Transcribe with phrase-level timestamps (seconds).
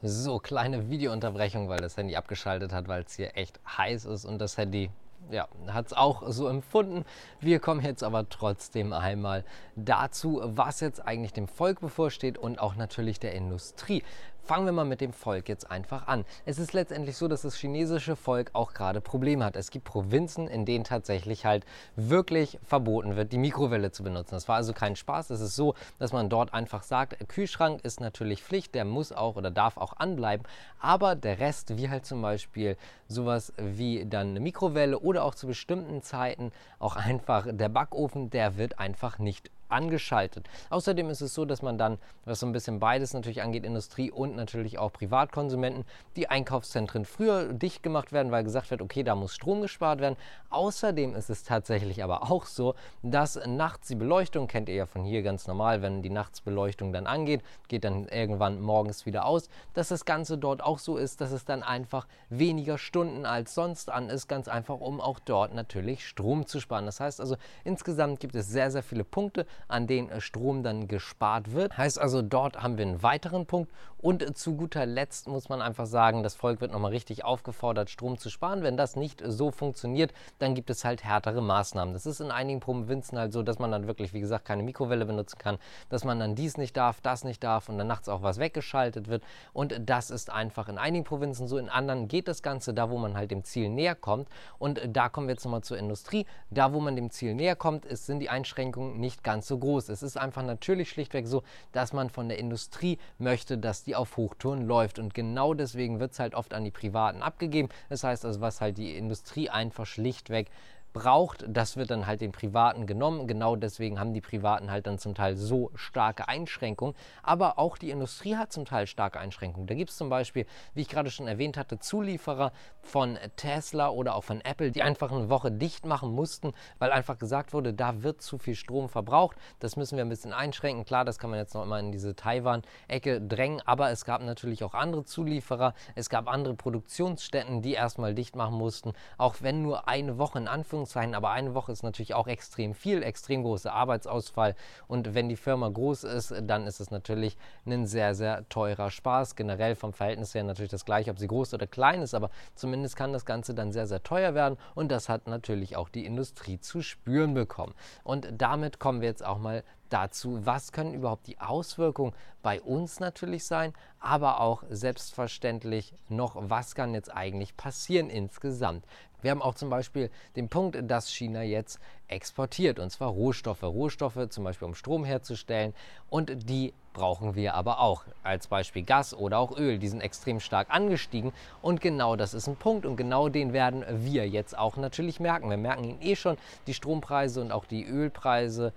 [0.00, 4.38] So, kleine Videounterbrechung, weil das Handy abgeschaltet hat, weil es hier echt heiß ist und
[4.38, 4.90] das Handy
[5.28, 7.04] ja, hat es auch so empfunden.
[7.40, 12.76] Wir kommen jetzt aber trotzdem einmal dazu, was jetzt eigentlich dem Volk bevorsteht und auch
[12.76, 14.04] natürlich der Industrie.
[14.48, 16.24] Fangen wir mal mit dem Volk jetzt einfach an.
[16.46, 19.56] Es ist letztendlich so, dass das chinesische Volk auch gerade Probleme hat.
[19.56, 24.30] Es gibt Provinzen, in denen tatsächlich halt wirklich verboten wird, die Mikrowelle zu benutzen.
[24.30, 25.28] Das war also kein Spaß.
[25.28, 29.36] Es ist so, dass man dort einfach sagt, Kühlschrank ist natürlich Pflicht, der muss auch
[29.36, 30.46] oder darf auch anbleiben.
[30.80, 35.46] Aber der Rest, wie halt zum Beispiel sowas wie dann eine Mikrowelle oder auch zu
[35.46, 40.48] bestimmten Zeiten auch einfach der Backofen, der wird einfach nicht angeschaltet.
[40.70, 44.10] Außerdem ist es so, dass man dann, was so ein bisschen beides natürlich angeht, Industrie
[44.10, 45.84] und natürlich auch Privatkonsumenten,
[46.16, 50.16] die Einkaufszentren früher dicht gemacht werden, weil gesagt wird, okay, da muss Strom gespart werden.
[50.50, 55.04] Außerdem ist es tatsächlich aber auch so, dass nachts die Beleuchtung, kennt ihr ja von
[55.04, 59.88] hier ganz normal, wenn die Nachtsbeleuchtung dann angeht, geht dann irgendwann morgens wieder aus, dass
[59.88, 64.08] das Ganze dort auch so ist, dass es dann einfach weniger Stunden als sonst an
[64.08, 66.86] ist, ganz einfach, um auch dort natürlich Strom zu sparen.
[66.86, 71.52] Das heißt also, insgesamt gibt es sehr, sehr viele Punkte, an denen Strom dann gespart
[71.52, 71.76] wird.
[71.76, 73.70] Heißt also, dort haben wir einen weiteren Punkt.
[74.00, 78.16] Und zu guter Letzt muss man einfach sagen, das Volk wird nochmal richtig aufgefordert, Strom
[78.16, 78.62] zu sparen.
[78.62, 81.94] Wenn das nicht so funktioniert, dann gibt es halt härtere Maßnahmen.
[81.94, 85.04] Das ist in einigen Provinzen halt so, dass man dann wirklich, wie gesagt, keine Mikrowelle
[85.04, 88.22] benutzen kann, dass man dann dies nicht darf, das nicht darf und dann nachts auch
[88.22, 89.24] was weggeschaltet wird.
[89.52, 92.98] Und das ist einfach in einigen Provinzen so, in anderen geht das Ganze da, wo
[92.98, 94.28] man halt dem Ziel näher kommt.
[94.60, 96.24] Und da kommen wir jetzt nochmal zur Industrie.
[96.50, 99.88] Da, wo man dem Ziel näher kommt, ist, sind die Einschränkungen nicht ganz so groß.
[99.88, 104.16] Es ist einfach natürlich schlichtweg so, dass man von der Industrie möchte, dass die auf
[104.16, 104.98] Hochtouren läuft.
[104.98, 107.68] Und genau deswegen wird es halt oft an die Privaten abgegeben.
[107.88, 110.50] Das heißt also, was halt die Industrie einfach schlichtweg
[110.92, 113.26] braucht, das wird dann halt den Privaten genommen.
[113.26, 116.94] Genau deswegen haben die Privaten halt dann zum Teil so starke Einschränkungen.
[117.22, 119.66] Aber auch die Industrie hat zum Teil starke Einschränkungen.
[119.66, 124.14] Da gibt es zum Beispiel, wie ich gerade schon erwähnt hatte, Zulieferer von Tesla oder
[124.14, 128.02] auch von Apple, die einfach eine Woche dicht machen mussten, weil einfach gesagt wurde, da
[128.02, 129.36] wird zu viel Strom verbraucht.
[129.60, 130.84] Das müssen wir ein bisschen einschränken.
[130.84, 134.64] Klar, das kann man jetzt noch immer in diese Taiwan-Ecke drängen, aber es gab natürlich
[134.64, 135.74] auch andere Zulieferer.
[135.94, 140.48] Es gab andere Produktionsstätten, die erstmal dicht machen mussten, auch wenn nur eine Woche in
[140.48, 144.54] Anführungszeichen Anführungszeichen, aber eine Woche ist natürlich auch extrem viel, extrem großer Arbeitsausfall.
[144.86, 149.36] Und wenn die Firma groß ist, dann ist es natürlich ein sehr, sehr teurer Spaß.
[149.36, 152.96] Generell vom Verhältnis her natürlich das gleiche, ob sie groß oder klein ist, aber zumindest
[152.96, 154.56] kann das Ganze dann sehr, sehr teuer werden.
[154.74, 157.74] Und das hat natürlich auch die Industrie zu spüren bekommen.
[158.04, 163.00] Und damit kommen wir jetzt auch mal dazu, was können überhaupt die Auswirkungen bei uns
[163.00, 168.84] natürlich sein, aber auch selbstverständlich noch, was kann jetzt eigentlich passieren insgesamt.
[169.20, 173.62] Wir haben auch zum Beispiel den Punkt, dass China jetzt exportiert, und zwar Rohstoffe.
[173.62, 175.74] Rohstoffe zum Beispiel, um Strom herzustellen.
[176.08, 178.04] Und die brauchen wir aber auch.
[178.22, 179.78] Als Beispiel Gas oder auch Öl.
[179.78, 181.32] Die sind extrem stark angestiegen.
[181.62, 182.86] Und genau das ist ein Punkt.
[182.86, 185.50] Und genau den werden wir jetzt auch natürlich merken.
[185.50, 186.36] Wir merken ihn eh schon.
[186.66, 188.72] Die Strompreise und auch die Ölpreise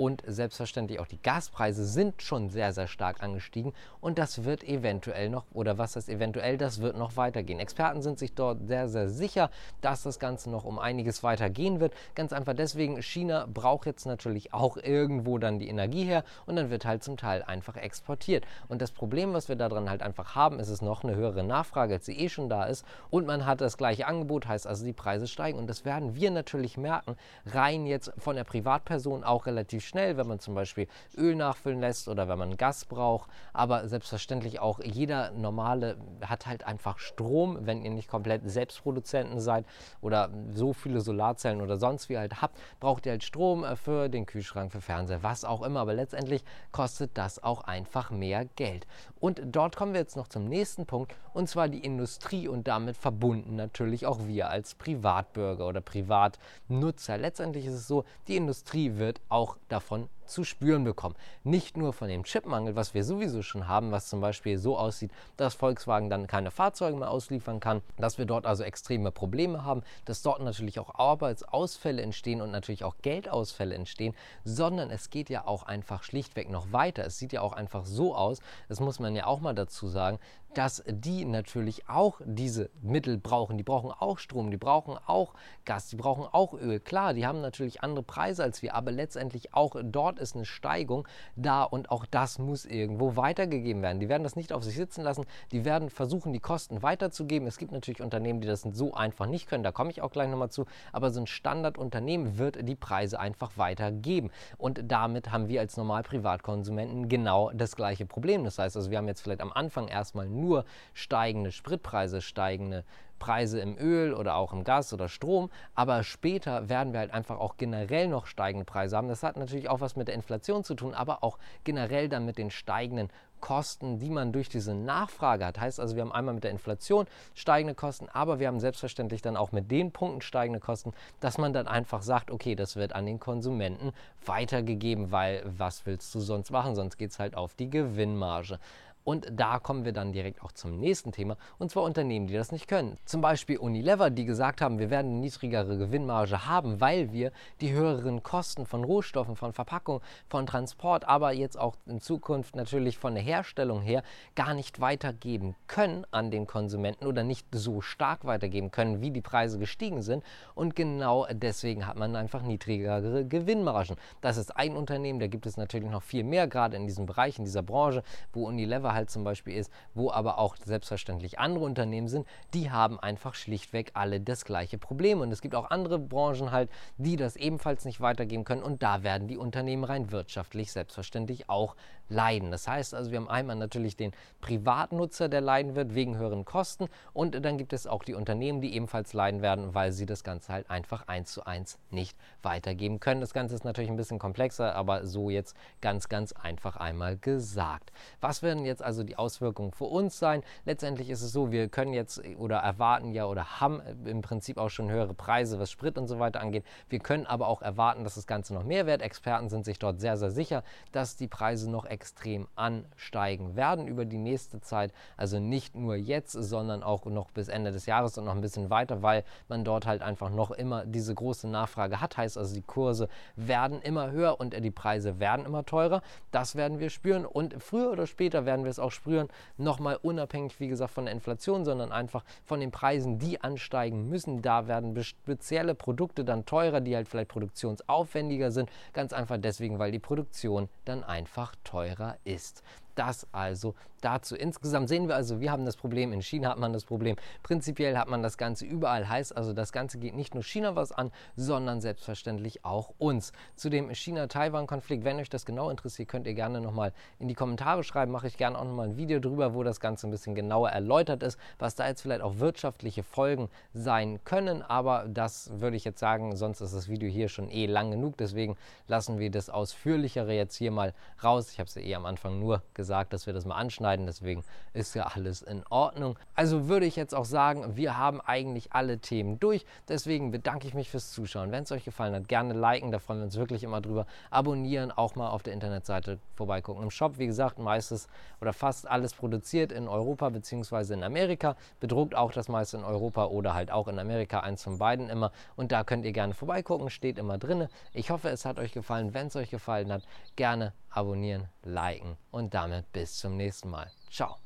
[0.00, 5.28] und selbstverständlich auch die Gaspreise sind schon sehr, sehr stark angestiegen und das wird eventuell
[5.28, 7.60] noch, oder was heißt eventuell, das wird noch weitergehen.
[7.60, 9.50] Experten sind sich dort sehr, sehr sicher,
[9.82, 11.92] dass das Ganze noch um einiges weitergehen wird.
[12.14, 16.70] Ganz einfach deswegen, China braucht jetzt natürlich auch irgendwo dann die Energie her und dann
[16.70, 18.46] wird halt zum Teil einfach exportiert.
[18.68, 21.92] Und das Problem, was wir daran halt einfach haben, ist es noch eine höhere Nachfrage,
[21.92, 24.94] als sie eh schon da ist und man hat das gleiche Angebot, heißt also die
[24.94, 29.89] Preise steigen und das werden wir natürlich merken, rein jetzt von der Privatperson auch relativ
[29.90, 33.28] schnell, wenn man zum Beispiel Öl nachfüllen lässt oder wenn man Gas braucht.
[33.52, 39.66] Aber selbstverständlich auch jeder normale hat halt einfach Strom, wenn ihr nicht komplett Selbstproduzenten seid
[40.00, 44.08] oder so viele Solarzellen oder sonst wie halt habt, braucht ihr halt Strom äh, für
[44.08, 45.80] den Kühlschrank, für Fernseher, was auch immer.
[45.80, 46.42] Aber letztendlich
[46.72, 48.86] kostet das auch einfach mehr Geld.
[49.18, 52.96] Und dort kommen wir jetzt noch zum nächsten Punkt und zwar die Industrie und damit
[52.96, 57.18] verbunden natürlich auch wir als Privatbürger oder Privatnutzer.
[57.18, 61.14] Letztendlich ist es so, die Industrie wird auch davon davon zu spüren bekommen.
[61.44, 65.10] Nicht nur von dem Chipmangel, was wir sowieso schon haben, was zum Beispiel so aussieht,
[65.36, 69.82] dass Volkswagen dann keine Fahrzeuge mehr ausliefern kann, dass wir dort also extreme Probleme haben,
[70.04, 75.46] dass dort natürlich auch Arbeitsausfälle entstehen und natürlich auch Geldausfälle entstehen, sondern es geht ja
[75.46, 77.04] auch einfach schlichtweg noch weiter.
[77.04, 78.38] Es sieht ja auch einfach so aus,
[78.68, 80.18] das muss man ja auch mal dazu sagen,
[80.54, 83.56] dass die natürlich auch diese Mittel brauchen.
[83.56, 85.34] Die brauchen auch Strom, die brauchen auch
[85.64, 86.80] Gas, die brauchen auch Öl.
[86.80, 91.08] Klar, die haben natürlich andere Preise als wir, aber letztendlich auch dort ist eine Steigung
[91.36, 94.00] da und auch das muss irgendwo weitergegeben werden.
[94.00, 97.48] Die werden das nicht auf sich sitzen lassen, die werden versuchen, die Kosten weiterzugeben.
[97.48, 100.28] Es gibt natürlich Unternehmen, die das so einfach nicht können, da komme ich auch gleich
[100.28, 104.30] nochmal zu, aber so ein Standardunternehmen wird die Preise einfach weitergeben.
[104.58, 108.44] Und damit haben wir als normal Privatkonsumenten genau das gleiche Problem.
[108.44, 112.84] Das heißt also, wir haben jetzt vielleicht am Anfang erstmal nur steigende Spritpreise, steigende
[113.20, 117.38] Preise im Öl oder auch im Gas oder Strom, aber später werden wir halt einfach
[117.38, 119.06] auch generell noch steigende Preise haben.
[119.06, 122.38] Das hat natürlich auch was mit der Inflation zu tun, aber auch generell dann mit
[122.38, 125.58] den steigenden Kosten, die man durch diese Nachfrage hat.
[125.58, 129.36] Heißt also, wir haben einmal mit der Inflation steigende Kosten, aber wir haben selbstverständlich dann
[129.36, 133.06] auch mit den Punkten steigende Kosten, dass man dann einfach sagt, okay, das wird an
[133.06, 133.92] den Konsumenten
[134.24, 136.74] weitergegeben, weil was willst du sonst machen?
[136.74, 138.58] Sonst geht es halt auf die Gewinnmarge.
[139.04, 142.52] Und da kommen wir dann direkt auch zum nächsten Thema, und zwar Unternehmen, die das
[142.52, 142.98] nicht können.
[143.04, 147.72] Zum Beispiel Unilever, die gesagt haben, wir werden eine niedrigere Gewinnmarge haben, weil wir die
[147.72, 153.14] höheren Kosten von Rohstoffen, von Verpackung, von Transport, aber jetzt auch in Zukunft natürlich von
[153.14, 154.02] der Herstellung her
[154.34, 159.22] gar nicht weitergeben können an den Konsumenten oder nicht so stark weitergeben können, wie die
[159.22, 160.22] Preise gestiegen sind.
[160.54, 163.96] Und genau deswegen hat man einfach niedrigere Gewinnmargen.
[164.20, 167.38] Das ist ein Unternehmen, da gibt es natürlich noch viel mehr, gerade in diesem Bereich,
[167.38, 168.02] in dieser Branche,
[168.32, 172.98] wo Unilever Halt zum Beispiel ist, wo aber auch selbstverständlich andere Unternehmen sind, die haben
[172.98, 175.20] einfach schlichtweg alle das gleiche Problem.
[175.20, 178.62] Und es gibt auch andere Branchen halt, die das ebenfalls nicht weitergeben können.
[178.62, 181.76] Und da werden die Unternehmen rein wirtschaftlich selbstverständlich auch
[182.10, 182.50] leiden.
[182.50, 186.88] Das heißt also, wir haben einmal natürlich den Privatnutzer, der leiden wird wegen höheren Kosten.
[187.12, 190.52] Und dann gibt es auch die Unternehmen, die ebenfalls leiden werden, weil sie das Ganze
[190.52, 193.20] halt einfach eins zu eins nicht weitergeben können.
[193.20, 197.92] Das Ganze ist natürlich ein bisschen komplexer, aber so jetzt ganz, ganz einfach einmal gesagt.
[198.20, 200.42] Was werden jetzt jetzt also die Auswirkungen für uns sein?
[200.64, 204.70] Letztendlich ist es so, wir können jetzt oder erwarten ja oder haben im Prinzip auch
[204.70, 206.64] schon höhere Preise, was Sprit und so weiter angeht.
[206.88, 209.02] Wir können aber auch erwarten, dass das Ganze noch mehr wird.
[209.02, 210.62] Experten sind sich dort sehr, sehr sicher,
[210.92, 214.92] dass die Preise noch extrem ansteigen werden über die nächste Zeit.
[215.16, 218.70] Also nicht nur jetzt, sondern auch noch bis Ende des Jahres und noch ein bisschen
[218.70, 222.16] weiter, weil man dort halt einfach noch immer diese große Nachfrage hat.
[222.16, 226.02] Heißt also, die Kurse werden immer höher und die Preise werden immer teurer.
[226.30, 229.98] Das werden wir spüren und früher oder später werden wir wir es auch spüren, nochmal
[230.00, 234.42] unabhängig, wie gesagt, von der Inflation, sondern einfach von den Preisen, die ansteigen müssen.
[234.42, 238.70] Da werden spezielle Produkte dann teurer, die halt vielleicht produktionsaufwendiger sind.
[238.92, 242.62] Ganz einfach deswegen, weil die Produktion dann einfach teurer ist.
[242.94, 244.34] Das also dazu.
[244.34, 247.96] Insgesamt sehen wir also, wir haben das Problem, in China hat man das Problem, prinzipiell
[247.96, 251.10] hat man das Ganze überall, heißt also, das Ganze geht nicht nur China was an,
[251.36, 253.32] sondern selbstverständlich auch uns.
[253.56, 257.84] Zu dem China-Taiwan-Konflikt, wenn euch das genau interessiert, könnt ihr gerne nochmal in die Kommentare
[257.84, 260.70] schreiben, mache ich gerne auch nochmal ein Video drüber, wo das Ganze ein bisschen genauer
[260.70, 265.84] erläutert ist, was da jetzt vielleicht auch wirtschaftliche Folgen sein können, aber das würde ich
[265.84, 268.56] jetzt sagen, sonst ist das Video hier schon eh lang genug, deswegen
[268.86, 271.50] lassen wir das Ausführlichere jetzt hier mal raus.
[271.50, 274.06] Ich habe es ja eh am Anfang nur gesagt, dass wir das mal anschneiden schneiden,
[274.06, 276.18] deswegen ist ja alles in Ordnung.
[276.34, 279.64] Also würde ich jetzt auch sagen, wir haben eigentlich alle Themen durch.
[279.88, 281.50] Deswegen bedanke ich mich fürs Zuschauen.
[281.50, 284.06] Wenn es euch gefallen hat, gerne liken, da freuen wir uns wirklich immer drüber.
[284.30, 286.82] Abonnieren, auch mal auf der Internetseite vorbeigucken.
[286.82, 288.08] Im Shop, wie gesagt, meistens
[288.40, 290.94] oder fast alles produziert in Europa bzw.
[290.94, 291.56] in Amerika.
[291.80, 295.32] Bedruckt auch das meiste in Europa oder halt auch in Amerika, eins von beiden immer.
[295.56, 297.68] Und da könnt ihr gerne vorbeigucken, steht immer drin.
[297.92, 299.14] Ich hoffe, es hat euch gefallen.
[299.14, 300.02] Wenn es euch gefallen hat,
[300.36, 303.90] gerne abonnieren, liken und damit bis zum nächsten Mal.
[304.10, 304.38] Ciao.